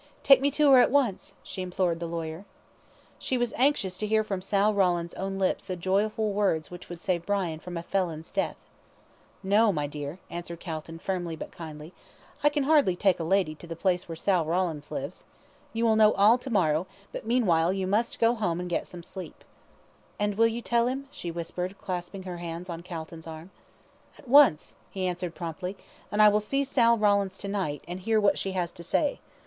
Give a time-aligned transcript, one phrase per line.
[0.23, 2.43] "Take me to her at once," she implored the lawyer.
[3.19, 6.99] She was anxious to hear from Sal Rawlins' own lips the joyful words which would
[6.99, 8.55] save Brian from a felon's death.
[9.43, 11.93] "No, my dear," answered Calton, firmly, but kindly.
[12.43, 15.23] "I can hardly take a lady to the place where Sal Rawlins lives.
[15.71, 19.03] You will know all to morrow, but, meanwhile, you must go home and get some
[19.03, 19.43] sleep."
[20.17, 23.51] "And you will tell him?" she whispered, clasping her hands on Calton's arm.
[24.17, 25.77] "At once," he answered promptly.
[26.11, 29.19] "And I will see Sal Rawlins to night, and hear what she has to say.